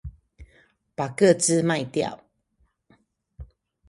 [0.95, 2.23] 把個資賣掉